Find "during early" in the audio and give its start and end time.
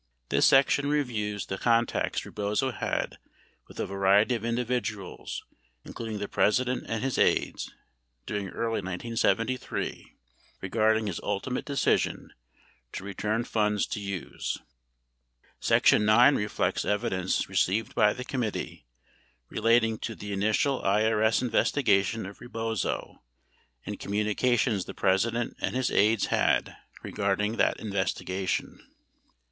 8.25-8.81